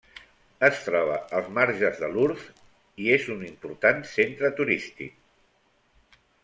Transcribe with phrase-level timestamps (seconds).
[0.67, 2.57] Es troba als marges de l'Ourthe
[3.05, 6.23] i és un important centre turístic.